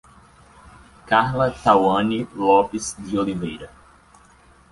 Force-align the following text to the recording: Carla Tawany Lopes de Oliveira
Carla 1.09 1.51
Tawany 1.61 2.25
Lopes 2.33 2.95
de 2.97 3.19
Oliveira 3.19 3.69